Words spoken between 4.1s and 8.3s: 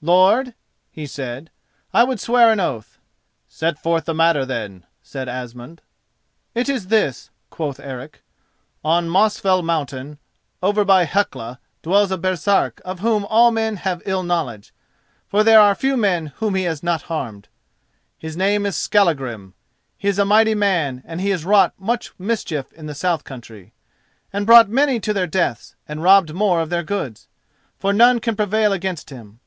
matter, then," said Asmund. "It is this," quoth Eric.